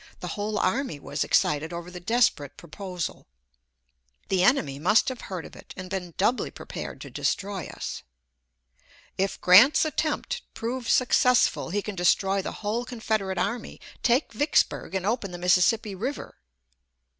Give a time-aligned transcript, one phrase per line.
[0.19, 3.27] The whole army was excited over the desperate proposal.
[4.29, 8.01] The enemy must have heard of it, and been doubly prepared to destroy us.
[9.19, 15.05] "If Grant's attempt prove successful he can destroy the whole Confederate army, take Vicksburg, and
[15.05, 16.35] open the Mississippi River."